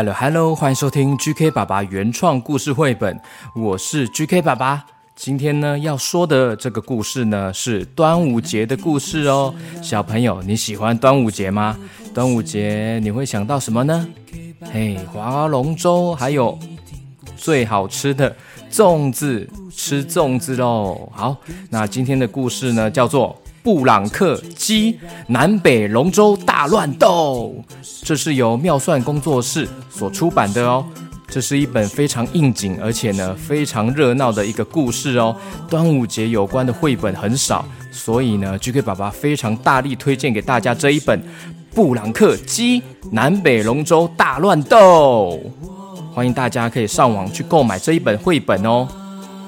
[0.00, 3.20] Hello Hello，欢迎收听 GK 爸爸原创故事绘本，
[3.54, 4.82] 我是 GK 爸爸。
[5.14, 9.54] 今天呢要说的这个故事呢是端午节的故事哦。
[9.82, 11.76] 小朋友，你喜欢端午节吗？
[12.14, 14.08] 端午节你会想到什么呢？
[14.72, 16.58] 嘿，划龙舟，还有
[17.36, 18.34] 最好吃的
[18.72, 21.12] 粽子，吃粽子喽。
[21.12, 21.36] 好，
[21.68, 23.38] 那今天的故事呢叫做。
[23.62, 27.54] 布朗克鸡南北龙舟大乱斗，
[28.02, 30.84] 这是由妙算工作室所出版的哦。
[31.28, 35.36] 这是一本非常应景，而且呢非常热闹的一个故事哦。
[35.68, 41.20] 端午节有关的绘本很少，所以呢，GK 爸爸非常大力推荐给大家这一本
[41.72, 45.38] 《布朗克鸡南北龙舟大乱斗》。
[46.12, 48.88] 欢迎大家可以上网去购买这一本绘本哦。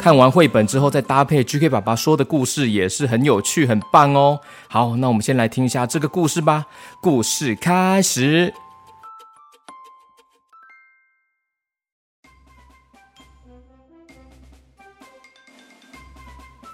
[0.03, 4.41] 看完绘本之后，再搭配 GK 爸爸说的故事，也是很有趣、很棒哦。
[4.67, 6.67] 好，那我们先来听一下这个故事吧。
[7.01, 8.53] 故事开始。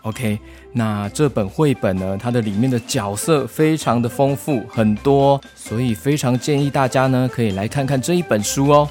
[0.05, 0.41] OK，
[0.73, 8.89] 那这本绘本呢，它的里面的角色非常的丰富，很多，所以非常建议大家呢，可以来看看这一本书哦。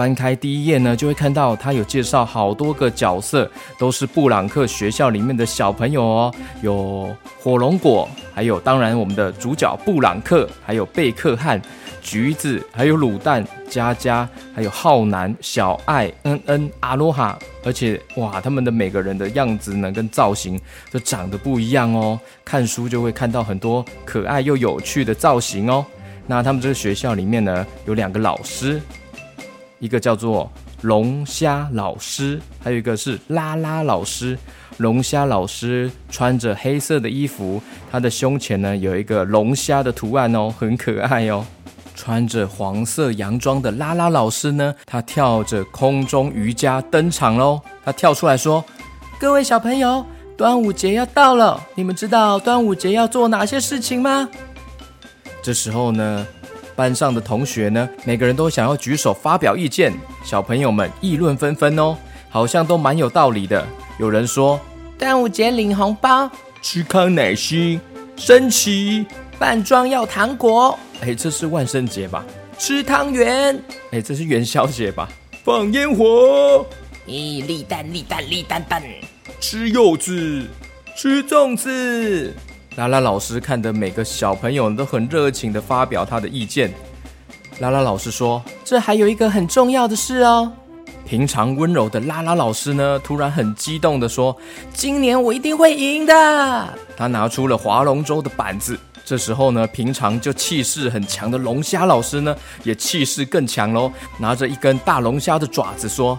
[0.00, 6.34] 翻开第一页呢，就会看到他有介绍好多个角色，都是布朗克学校里面的小朋友哦。
[6.62, 11.60] 有火龙果，还有当然我们的主角布朗克，还有贝克汉、
[12.00, 17.38] 橘子，还有卤蛋、佳佳，还有浩南、小爱、恩恩、阿罗哈。
[17.62, 20.58] 而且哇，他们的每个人的样子呢，跟造型
[20.90, 22.18] 都长得不一样哦。
[22.42, 25.84] 看书就会看到很多可爱又有趣的造型哦。
[26.26, 28.80] 那他们这个学校里面呢，有两个老师。
[29.80, 30.50] 一个叫做
[30.82, 34.38] 龙虾老师，还有一个是拉拉老师。
[34.76, 37.60] 龙虾老师穿着黑色的衣服，
[37.90, 41.44] 他的胸前呢有一个龙虾的图案哦，很可爱哦。
[41.94, 47.60] 穿着黄色洋装的拉拉老师呢，他跳着空中瑜伽登场喽。
[47.84, 48.64] 他跳出来说
[49.20, 50.04] ：“各位小朋友，
[50.36, 54.28] 端午节要到了，你们知道端午节要做哪些事情吗？”
[55.42, 56.26] 这时候呢。
[56.80, 59.92] 班上的同学呢，每个人都想要举手发表意见，
[60.24, 61.94] 小朋友们议论纷纷哦，
[62.30, 63.62] 好像都蛮有道理的。
[63.98, 64.58] 有人说，
[64.98, 66.30] 端午节领红包，
[66.62, 67.78] 吃康乃馨，
[68.16, 69.04] 升旗，
[69.38, 70.78] 扮装要糖果。
[71.02, 72.24] 哎，这是万圣节吧？
[72.56, 75.06] 吃汤圆，哎，这是元宵节吧？
[75.44, 76.64] 放烟火，
[77.06, 78.82] 咦，立蛋立蛋立蛋蛋，
[79.38, 80.46] 吃柚子，
[80.96, 82.34] 吃粽子。
[82.76, 86.72] 拉拉老师看的每个小朋友都很热情的发表他的意见。
[87.58, 90.50] 拉拉老师说：“这还有一个很重要的事哦。”
[91.04, 94.34] 平常温柔的拉拉老师呢，突然很激动的说
[94.72, 98.78] ：“今年我一定会赢的！”他拿出了划龙舟的板子。
[99.04, 106.16] 这时候呢，平常就气势很强的龙虾老师呢，也气势更强喽，拿着一根大龙虾的爪子说：“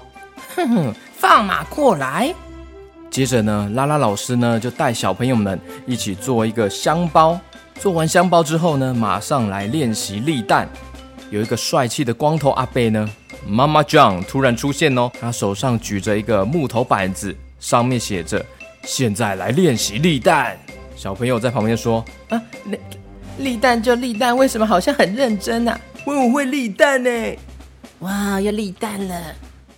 [0.56, 2.36] 哼哼，放马过来！”
[3.12, 7.38] 接着呢，拉拉老师呢就带小朋友们一起做一个香包。
[7.78, 10.68] 做完香包之后呢，马上来练习立蛋。
[11.30, 13.10] 有一个帅气的光头阿贝呢，
[13.46, 18.46] 妈妈 John 突然出现哦，他手上举着一个木头板子，上面写着
[18.84, 20.58] “现在来练习立蛋”。
[20.96, 22.42] 小朋友在旁边说：“啊，
[23.40, 25.78] 立蛋就立蛋，为什么好像很认真啊？
[26.06, 27.10] 我我会立蛋呢！
[28.00, 29.16] 哇，要立蛋了！”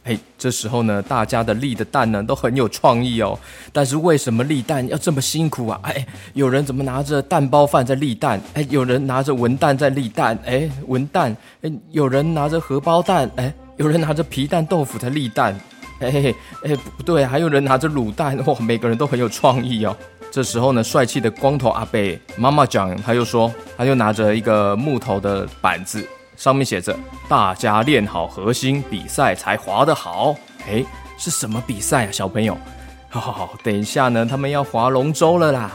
[0.03, 3.39] 哎，这时候呢，大家的立的蛋呢都很有创意哦。
[3.71, 5.79] 但是为什么立蛋要这么辛苦啊？
[5.83, 8.41] 哎，有人怎么拿着蛋包饭在立蛋？
[8.53, 10.37] 哎，有人拿着文蛋在立蛋？
[10.45, 11.35] 哎，文蛋？
[11.61, 13.31] 哎，有人拿着荷包蛋？
[13.37, 15.57] 哎，有人拿着皮蛋豆腐在立蛋？
[15.99, 18.37] 哎哎，不对，还有人拿着卤蛋。
[18.45, 19.95] 哇，每个人都很有创意哦。
[20.29, 26.05] 这时候呢，帅气的光头阿贝妈妈讲，他又说，他又拿着一个木头的板子。
[26.35, 26.97] 上面写着
[27.29, 30.35] ：“大家练好核心，比赛才划得好。”
[30.67, 30.83] 哎，
[31.17, 32.57] 是什么比赛啊，小朋友？
[33.09, 35.71] 好好好，等一下呢，他们要划龙舟了啦！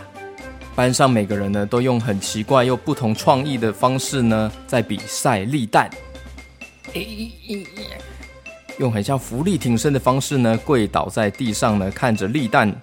[0.74, 5.88] 班上每个人呢，都用很奇怪又不同创意的方式呢，在比赛立蛋。
[8.78, 12.74] 用很像浮力挺身的方式呢，跪倒在地上呢，看着立蛋。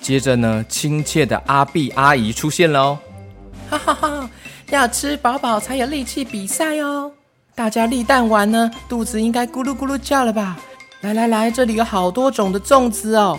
[0.00, 2.98] 接着呢，亲切的阿碧阿姨出现了哦，
[3.70, 4.30] 哈哈哈！
[4.70, 7.10] 要吃饱饱才有力气比赛哦。
[7.56, 10.58] 大家立蛋完呢，肚子应该咕噜咕噜叫了吧？
[11.02, 13.38] 来来来，这里有好多种的粽子哦。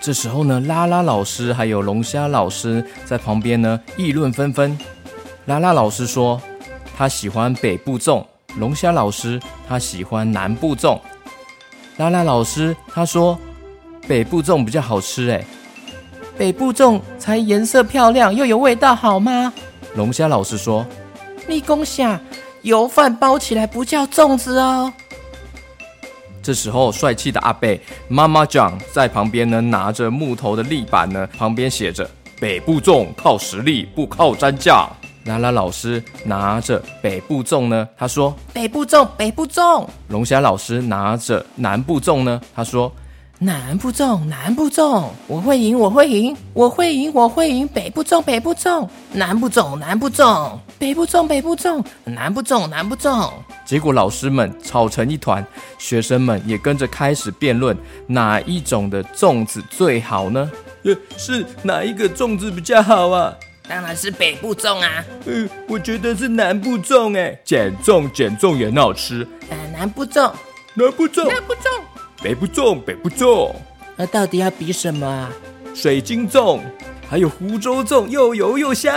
[0.00, 4.76] 这时候呢，拉拉老师还有龙虾老师在旁边呢，议论纷纷。
[5.44, 6.42] 拉拉老师说
[6.98, 8.24] 他喜欢北部粽，
[8.56, 10.98] 龙虾老师他喜欢南部粽。
[11.98, 13.38] 拉拉老师他说
[14.08, 15.46] 北部粽比较好吃诶。
[16.36, 19.52] 北部粽才颜色漂亮又有味道，好吗？
[19.94, 20.84] 龙虾老师说
[21.46, 22.20] ：“立功下
[22.66, 24.92] 油饭包起来不叫粽子哦。”
[26.42, 32.08] 这时候，帅气的阿贝妈妈酱在旁边呢，拿着木头的立板呢，旁边写着
[32.40, 34.88] “北部粽靠实力，不靠粘酱”。
[35.26, 42.92] 拉拉老师拿着北部粽呢，他说：“北部粽，北部粽。”龙虾老师拿着南部粽呢，他说。
[43.38, 47.68] 南部粽，南部粽，我会赢，我会赢，我会赢，我会赢。
[47.68, 53.32] 北部粽，北部粽，南部粽，南部粽，北部粽，北部粽，南部粽，南部粽。
[53.64, 55.44] 结果老师们吵成一团，
[55.78, 57.76] 学生们也跟着开始辩论，
[58.06, 60.50] 哪一种的粽子最好呢？
[60.84, 63.34] 呃，是哪一个粽子比较好啊？
[63.66, 65.04] 当然是北部粽啊。
[65.24, 69.26] 嗯，我觉得是南部粽哎，减重减重也很好吃。
[69.48, 70.30] 呃，南部粽，
[70.74, 71.82] 南部粽，南部粽。
[72.22, 73.54] 北部粽，北部粽，
[73.96, 75.30] 那到底要比什么啊？
[75.74, 76.60] 水晶粽，
[77.08, 78.92] 还有湖州粽，又油又香。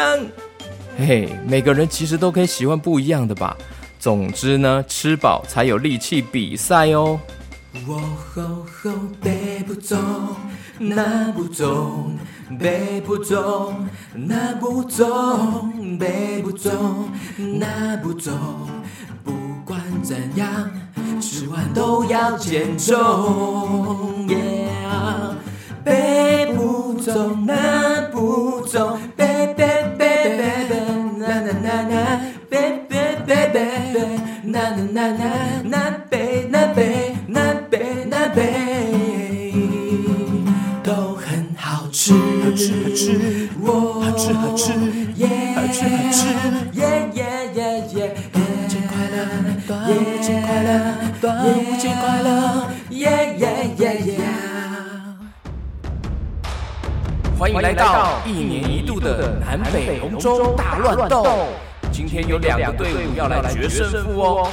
[1.07, 3.56] 嘿，每个人其实都可以喜欢不一样的吧。
[4.00, 7.19] 总之呢，吃饱才有力气比赛哦。
[7.88, 7.96] 我
[8.34, 8.92] 吼吼，
[9.22, 9.98] 北部粽，
[10.78, 12.12] 南部粽，
[12.60, 13.74] 北部粽，
[14.13, 17.06] 南部粽，北部粽，
[17.38, 18.31] 南部粽，
[19.24, 19.31] 不
[19.63, 20.69] 管怎样。
[21.22, 24.28] 吃完都要减重，
[25.84, 28.98] 北部粽，南部粽，
[34.51, 35.30] 南南南
[35.63, 39.54] 南，南北南北，南北南北，
[40.81, 44.74] 都很好吃，好吃好吃，好吃好吃，
[45.54, 46.25] 好吃好吃，
[46.74, 46.81] 耶
[47.13, 47.22] 耶
[47.54, 47.62] 耶
[47.94, 48.16] 耶，
[48.68, 49.18] 节快乐，
[49.68, 50.96] 端午节快乐。
[51.22, 52.68] 端午节快乐！
[52.90, 54.18] 耶耶耶耶！
[57.38, 61.50] 欢迎来到一年一度的南北龙舟大乱斗。
[62.00, 64.50] 今天有两个队伍要来决胜负哦，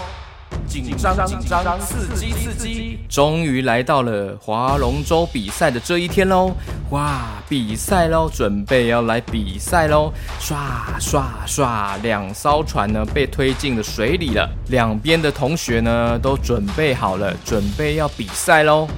[0.66, 2.98] 紧张紧张，刺激刺激！
[3.08, 6.50] 终于来到了划龙舟比赛的这一天喽！
[6.90, 10.12] 哇，比赛喽，准备要来比赛喽！
[10.40, 14.50] 刷刷刷，两艘船呢被推进了水里了。
[14.66, 18.88] 两边的同学呢都准备好了，准备要比赛喽。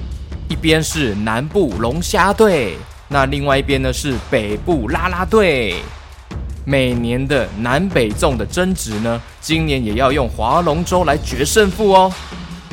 [0.49, 2.75] 一边是南部龙虾队，
[3.09, 5.75] 那另外一边呢是北部拉拉队。
[6.69, 12.13] 每年的南北粽的争执呢，今年也要用划龙舟来决胜负哦。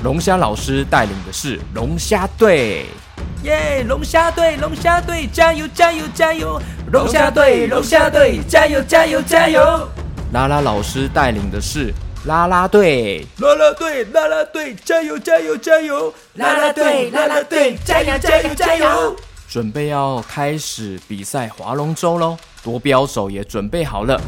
[0.04, 2.84] 龙虾老师带领的是龙虾队。
[3.44, 3.82] 耶！
[3.88, 6.60] 龙虾队，龙虾队，加油，加油，加油！
[6.92, 9.88] 龙虾队，龙虾队，加油，加油，加油！
[10.30, 11.94] 拉拉老师带领的是
[12.26, 16.12] 拉拉队，拉拉队，拉拉队，加油，加油，加油！
[16.34, 19.16] 拉拉队，拉拉队，加油，加油，加油！
[19.48, 22.36] 准备要开始比赛划龙舟喽！
[22.66, 24.20] 夺标手也准备好了，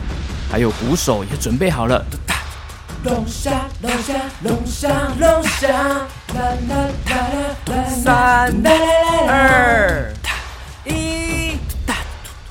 [0.49, 2.05] 还有鼓手也准备好了。
[3.03, 4.15] 龙虾，龙虾，
[4.45, 6.07] 龙虾，龙虾，啦
[6.69, 6.77] 啦
[7.09, 7.17] 啦
[7.67, 7.85] 啦啦！
[7.89, 8.63] 三、
[9.27, 10.15] 二、
[10.85, 11.59] 一，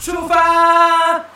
[0.01, 1.26] 出发！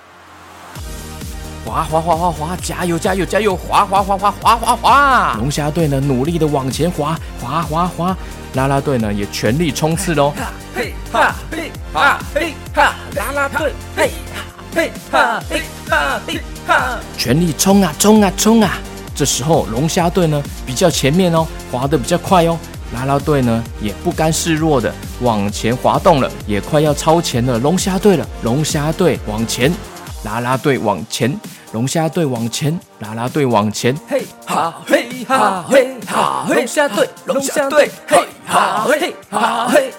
[1.65, 3.56] 滑滑滑滑滑，加油加油加油！
[3.56, 5.36] 滑滑滑滑滑滑滑！
[5.38, 8.18] 龙虾队呢，努力的往前滑滑滑滑，
[8.53, 10.34] 啦啦队呢也全力冲刺喽！
[10.74, 14.41] 嘿哈嘿哈嘿哈，啦啦队嘿哈
[14.74, 18.80] 嘿哈嘿哈嘿哈，全力冲啊冲啊冲啊！
[19.13, 22.58] 这时候龙虾队呢比较前面哦，滑得比较快哦。
[22.96, 28.27] 啦啦队呢也不甘示弱的往前滑动了，也快要超前了龙虾队了。
[28.44, 29.72] 龙虾队往前，
[30.24, 31.40] 啦啦队往前，
[31.72, 33.96] 龙虾队往前，啦啦队往前。
[34.08, 39.92] 嘿哈嘿哈嘿哈，龙虾队，龙虾队，嘿哈嘿哈嘿，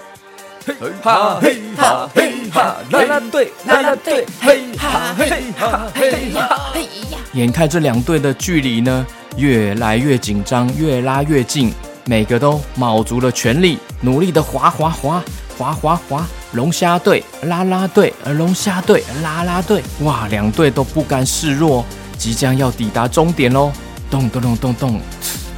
[0.64, 7.18] 嘿哈嘿哈嘿哈，啦啦队，啦啦队，嘿哈嘿哈嘿哈嘿呀。
[7.32, 9.04] 眼看这两队的距离呢
[9.36, 11.72] 越来越紧张，越拉越近，
[12.04, 15.20] 每个都卯足了全力，努力的滑滑滑
[15.58, 16.24] 滑滑滑。
[16.52, 21.82] 龙虾队、啦啦队、龙虾队、啦啦队，哇，两队都不甘示弱，
[22.18, 23.72] 即将要抵达终点喽！
[24.10, 25.00] 咚咚咚咚咚，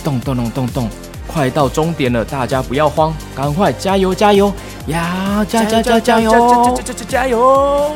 [0.05, 0.89] 咚咚咚咚咚，
[1.27, 4.53] 快到终点了，大家不要慌，赶快加油加油
[4.87, 5.45] 呀！
[5.49, 6.31] 加加加加油！
[6.77, 7.91] 加加加加油！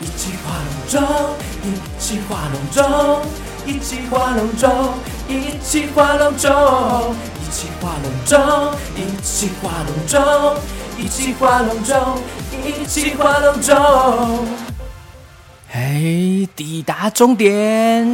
[0.00, 0.98] 一起划龙舟，
[1.62, 3.20] 一起划龙舟，
[3.64, 4.94] 一起划龙舟，
[5.28, 10.56] 一起划龙舟，一起划龙舟，一起划龙舟，
[10.98, 11.94] 一起划龙舟，
[12.52, 13.74] 一起划龙舟。
[15.68, 18.04] 嘿，抵达终点！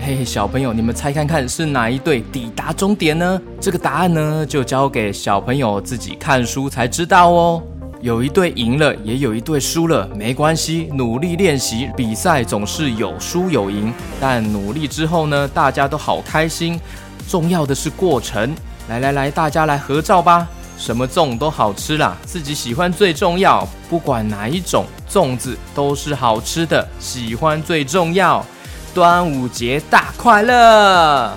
[0.00, 3.40] 嘿，小朋友，你们猜看看是哪一队抵达终点呢？
[3.60, 7.62] 这个答案呢，就交给小朋友自己看书才知道哦。
[8.00, 13.92] 有一队赢了，也有一队输了，没关系，努力练习，比赛总是有输有赢。
[14.18, 16.80] 但努力之后呢，大家都好开心。
[17.28, 18.54] 重要的是过程。
[18.88, 20.46] 来来来，大家来合照吧。
[20.84, 23.66] 什么粽都好吃啦，自己喜欢最重要。
[23.88, 28.44] 不管哪一种粽子都是好吃的，喜欢最重要。
[28.92, 31.34] 端午节大快乐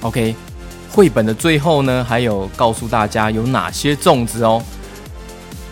[0.00, 0.34] ！OK，
[0.90, 4.60] 绘本的最后呢，还有告诉大家有哪些粽子哦。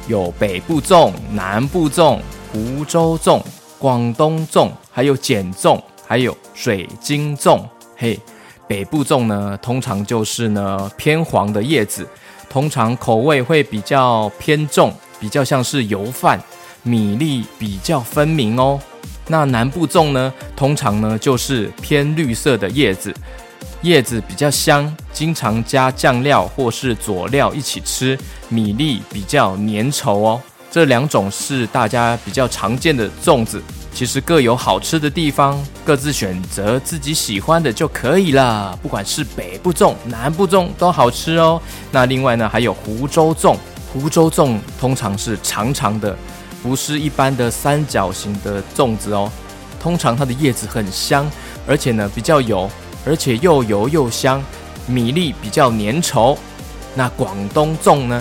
[0.06, 2.20] 有北部粽、南部粽、
[2.52, 3.42] 湖州粽、
[3.76, 7.61] 广东粽，还有碱粽，还有水晶粽。
[7.96, 8.20] 嘿。
[8.66, 12.06] 北部粽呢，通常就是呢偏黄的叶子，
[12.49, 16.40] 通常口味会比较偏重，比较像是油饭，
[16.83, 18.80] 米粒比较分明哦。
[19.26, 23.14] 那南部粽呢，通常呢就是偏绿色的叶子，
[23.83, 28.18] 叶子比较香，经常加酱料或是佐料一起吃，
[28.49, 30.40] 米粒比较粘稠哦。
[30.71, 33.62] 这两种是大家比较常见的粽子。
[33.94, 38.76] 其实各有好吃的地方，各自选择自己喜欢的就可以了。
[38.82, 41.62] 不管是北部粽、南部粽都好吃哦。
[41.92, 43.56] 那另外呢，还有湖州粽。
[43.92, 46.16] 湖州粽通常是长长的，
[46.60, 49.30] 不是一般的三角形的粽子哦。
[49.80, 51.30] 通常它的叶子很香，
[51.64, 52.68] 而且呢比较油，
[53.06, 54.42] 而且又油又香，
[54.88, 56.36] 米粒比较粘稠。
[56.96, 58.20] 那广东粽呢，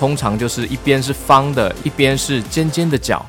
[0.00, 3.24] 通常就是一边是方的，一边是尖尖的角。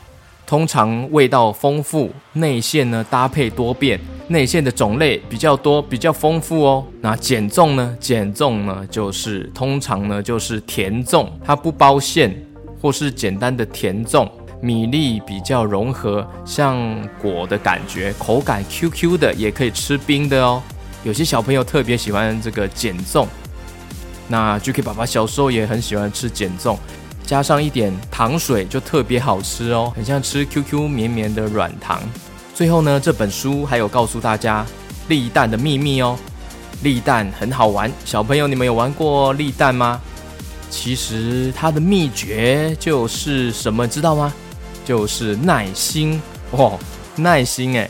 [0.45, 6.85] 通常味道丰富，内馅呢搭配多变，内馅的种类比较多，比较丰富哦。
[7.01, 7.95] 那减粽呢？
[8.00, 12.35] 减粽呢就是通常呢就是甜粽，它不包馅，
[12.81, 14.29] 或是简单的甜粽，
[14.62, 16.77] 米粒比较融合，像
[17.21, 20.62] 果的感觉，口感 Q Q 的，也可以吃冰的哦。
[21.03, 23.25] 有些小朋友特别喜欢这个减粽，
[24.27, 26.77] 那 GK 爸爸小时候也很喜欢吃减粽。
[27.25, 32.01] 加上一点糖水就特别好吃哦，很像吃 QQ 绵绵的软糖。
[32.53, 34.65] 最后呢，这本书还有告诉大家
[35.08, 36.18] 立蛋的秘密哦。
[36.84, 40.01] 立蛋很好玩，小朋友你们有玩过立蛋吗？
[40.70, 44.34] 其实它的秘诀就是什么，知道吗？
[44.84, 46.77] 就是耐心哦，
[47.15, 47.89] 耐心诶。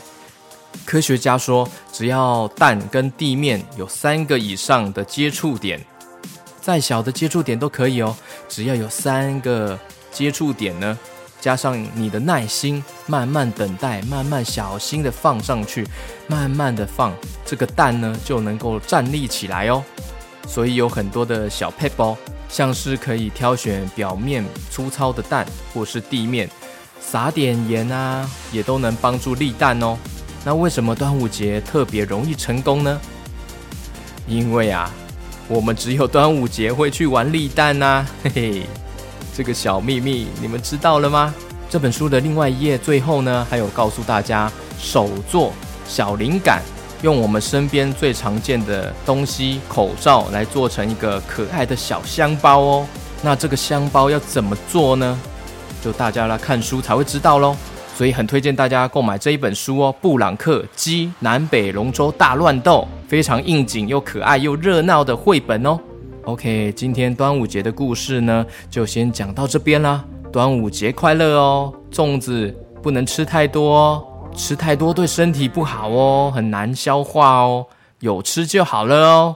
[0.85, 5.83] 科学家说，只要蛋跟地面有三个以上的接触点。
[6.63, 8.15] 再小的接触点都可以哦，
[8.47, 9.77] 只要有三个
[10.13, 10.97] 接触点呢，
[11.41, 15.85] 加上你的耐心，慢慢等待，慢慢小心的放上去，
[16.25, 17.13] 慢慢的放，
[17.45, 19.83] 这个蛋呢就能够站立起来哦。
[20.47, 22.15] 所以有很多的小配包，
[22.47, 24.41] 像是可以挑选表面
[24.71, 26.49] 粗糙的蛋，或是地面
[27.01, 29.97] 撒点盐啊，也都能帮助立蛋哦。
[30.45, 33.01] 那为什么端午节特别容易成功呢？
[34.29, 34.89] 因为啊。
[35.47, 38.61] 我们只有端午节会去玩立蛋呐，嘿嘿，
[39.35, 41.33] 这个小秘密你们知道了吗？
[41.69, 45.51] 这本书的另外一页最后呢，还有告诉大家手做
[45.87, 46.61] 小灵感，
[47.01, 52.87] 用我们身边最常见的东西口罩来做成一个可爱的小香包哦。
[53.21, 55.19] 那这个香包要怎么做呢？
[55.83, 57.55] 就大家来看书才会知道喽。
[57.95, 65.79] 所以很推荐大家购买这一本书哦，《布朗克鸡南北龙舟大乱斗》，非常应景又可爱又热闹的绘本哦。
[66.23, 70.03] OK，今天端午节的故事呢，就先讲到这边啦。
[70.31, 71.71] 端午节快乐哦！
[71.91, 74.03] 粽子不能吃太多哦，
[74.35, 77.67] 吃太多对身体不好哦，很难消化哦，
[77.99, 79.35] 有吃就好了哦。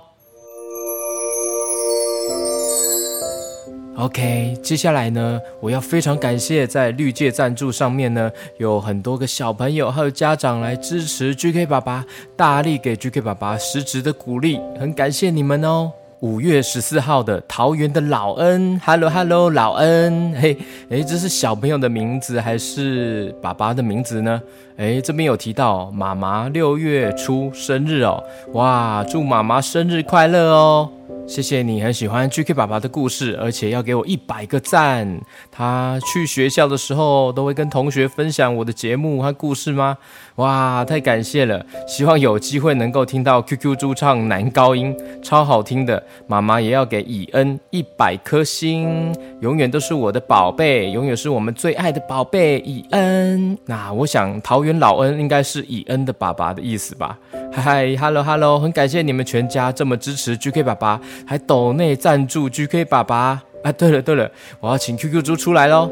[3.98, 15.92] OK，接下来呢，我要非常感谢在绿界赞助上面呢，有很多个小朋友还有家长来支持 GK 爸爸，大力给 GK 爸爸实质的鼓励，很感谢你们哦。
[16.20, 20.56] 五月十四号的桃园的老恩，Hello Hello，老恩，嘿，
[20.90, 24.40] 诶，这是小朋友的名字还是爸爸的名字呢？
[24.78, 28.24] 诶，这边有提到妈妈六月初生日哦，
[28.54, 30.88] 哇，祝妈妈生日快乐哦。
[31.28, 35.20] 谢谢你很喜欢 GK 爸爸的故事，而且要给我一百个赞。
[35.52, 39.98] 他去学校的时候都会跟同学分享我的节目和故事吗？
[40.36, 41.66] 哇，太感谢了！
[41.86, 46.02] 希望有机会能够听到 QQ 猪唱男高音，超好听的。
[46.28, 53.58] 妈妈也要给以恩一百颗星，永远都是我的宝贝，永远是我们最爱的宝贝以恩。
[53.66, 57.18] 那我想桃园老恩应该是以恩的爸爸的意思吧？
[57.52, 63.72] 嗨，Hello Hello，很感谢你们全家这么支持 GK 爸爸，还抖内赞助 GK 爸爸啊！
[63.72, 65.92] 对了对了，我要请 QQ 猪出来喽！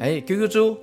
[0.00, 0.76] 哎，QQ 猪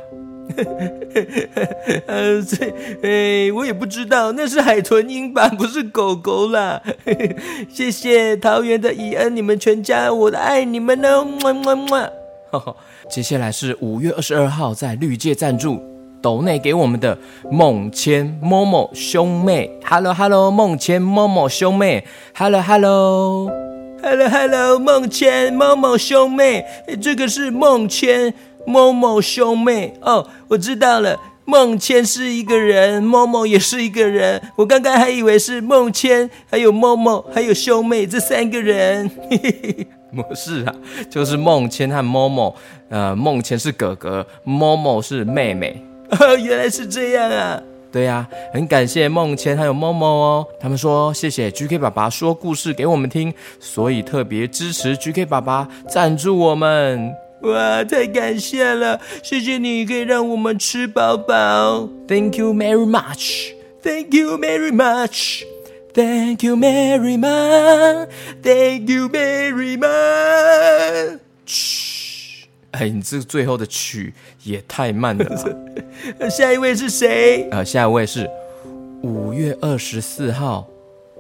[2.07, 6.81] 呃，这，哎，我也不知道，那是海豚音吧，不是狗狗啦。
[7.69, 12.09] 谢谢桃园的伊恩，你们全家，我的爱你们哦，么么么。
[13.09, 15.81] 接下来是五月二十二号在绿界赞助
[16.21, 17.17] 斗内给我们的
[17.51, 23.51] 梦千某某兄妹，Hello Hello，梦千某某兄妹，Hello Hello。
[24.03, 26.65] Hello Hello，梦千某某兄妹，
[27.01, 28.33] 这个是梦千
[28.65, 29.93] 某某兄妹。
[30.01, 39.09] 哦，我知道了，梦千是一个人，某某也是一个人，我刚刚还以为是梦千还有某某还有兄妹这三个人，
[40.28, 40.76] 不是啊，
[41.10, 42.54] 就是梦千和某某，
[42.89, 47.62] 呃，梦千是哥哥，，Momo 是妹妹，哦，原来是这样啊。
[47.91, 57.13] 对呀，很感谢梦千还有 Momo 哦，他们说谢谢 GK 爸爸说故事给我们听，所以特别支持 GK 爸爸赞助我们。
[57.41, 61.89] 哇，太感谢了，谢谢你可以让我们吃饱饱。
[62.08, 63.54] Thank you very much.
[63.82, 65.43] Thank you very much.
[65.93, 68.08] Thank you very much.
[68.41, 71.19] Thank you Mary Man.
[71.45, 75.43] 嘘哎，你这最后的曲也太慢了吧！
[76.32, 77.49] 下一位是谁？
[77.51, 78.30] 呃，下一位是
[79.04, 80.65] 五月二十四号，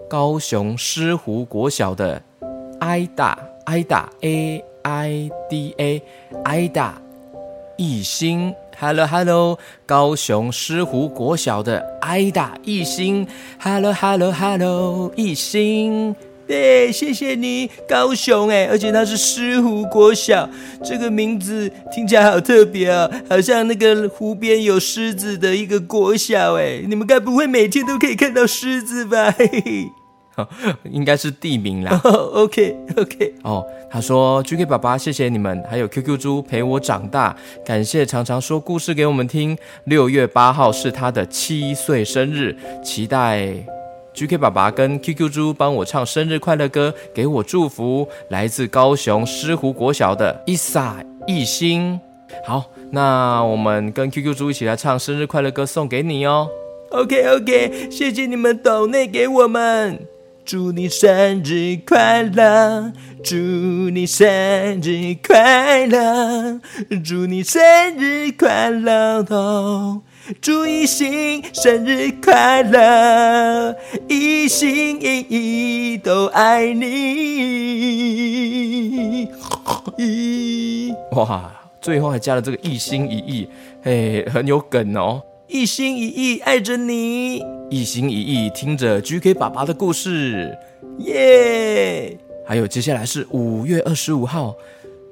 [0.09, 2.21] 高雄狮湖国小的
[2.79, 6.01] 挨打挨打 A I D A
[6.45, 7.01] 挨打
[7.77, 13.27] 艺兴，Hello Hello，高雄狮湖国小的挨打艺兴
[13.59, 16.15] ，Hello Hello Hello，艺兴。
[16.47, 20.49] 对，谢谢你，高雄哎，而且它是狮湖国小，
[20.83, 29.31] 这个名字听起来好特别啊，好像那个湖边有狮子的一个国小哎，你们该不会每天都可以看到狮子吧？
[29.37, 29.91] 嘿嘿，
[30.89, 31.99] 应该是地名啦。
[32.03, 39.57] OK OK，哦，他说 GK 爸爸，谢谢你们，还有 QQ 猪陪我长大，感谢常常说故事给我们听。
[39.85, 43.53] 六月八号是他的七岁生日，期待。
[44.13, 48.05] GK 爸爸跟 QQ 猪帮我唱生日快乐歌，给我祝福。
[48.29, 51.97] 来自高雄狮湖国小的伊萨一心。
[52.45, 56.49] 好，那我们跟 QQ 猪一起来唱生日快乐歌，送给你哦。
[56.89, 60.05] OK OK，谢谢你们抖内给我们，
[60.51, 62.91] 祝你生日快乐，
[63.23, 64.27] 祝你生
[64.81, 66.59] 日快乐，
[67.05, 67.61] 祝你生
[67.95, 70.01] 日快乐哦。
[70.41, 73.73] 祝一心生日快乐，
[74.09, 76.89] 一心一意都爱你。
[81.13, 83.47] 哇，最后还加了这个一心一意，
[83.81, 85.23] 嘿，很有梗哦。
[85.53, 90.57] 一心一意爱着你，一心一意听着 GK 爸爸的故事，
[90.99, 92.17] 耶。
[92.47, 94.55] 还有接下来是五月二十五号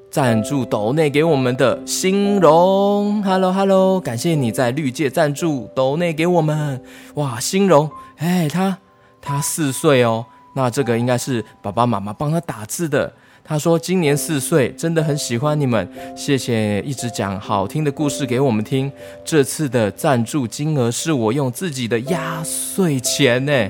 [0.10, 6.82] 赞助斗内给我们的新荣，Hello Hello，感谢你在绿界赞助斗内给我们。
[7.15, 8.78] 哇，新荣，哎，他
[9.21, 10.25] 他四岁哦，
[10.56, 13.12] 那这个应该是爸爸妈妈帮他打字的。
[13.43, 18.91] 他说今年四岁，真的很喜欢你们，谢谢一直讲好听的故事给我们听。
[19.25, 23.69] 这次的赞助金额是我用自己的压岁钱呢，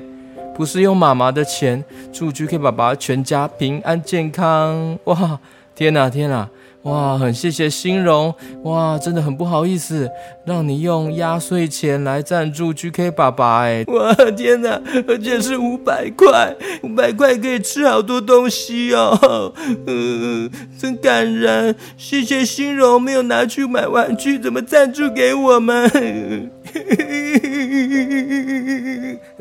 [0.54, 1.84] 不是用妈妈的钱。
[2.12, 5.00] 祝 GK 爸爸全家平安健康！
[5.06, 5.40] 哇，
[5.74, 6.50] 天哪，天哪！
[6.84, 10.10] 哇，很谢谢新荣，哇，真的很不好意思，
[10.46, 19.54] 让你用压岁钱来赞助 GK 爸爸，哎， 哇，天哪，而且是五百块，五百块可以吃好多东西哦，
[19.88, 25.90] 嗯， 真感人，谢谢新荣，没有拿去买玩具，怎么赞助给我们？
[25.90, 27.49] 嘿嘿嘿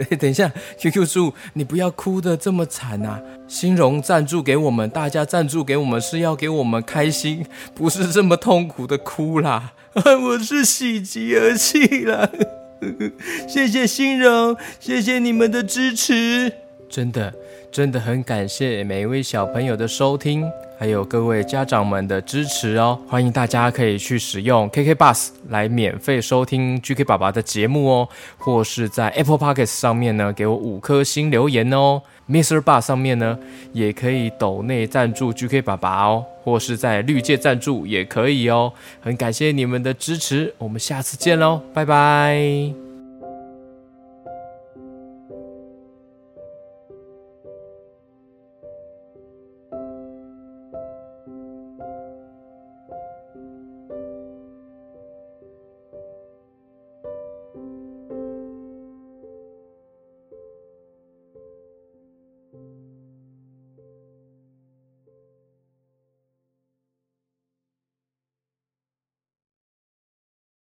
[0.19, 3.21] 等一下，QQ 树，你不要哭的这么惨啊！
[3.47, 7.45] 新荣赞助给我们，大家赞助给我们是要给我们开心，
[7.75, 9.73] 不是这么痛苦的哭啦。
[9.95, 12.31] 我是喜极而泣啦，
[13.49, 16.53] 谢谢新荣，谢谢你们的支持，
[16.89, 17.35] 真的，
[17.71, 20.45] 真的很感谢每一位小朋友的收听。
[20.81, 32.01] 还有各位家长们的支持哦，欢迎大家可以去使用 KK Bus 来免费收听 GK 爸爸的节目哦，或是在 Apple Podcast 上面呢给我五颗星留言哦
[32.31, 32.61] ，Mr.
[32.61, 33.37] Bus 上面呢
[33.73, 42.88] 也可以抖内赞助 GK 爸爸哦，或是在绿界赞助也可以哦，很感谢你们的支持，我们下次见喽，拜拜。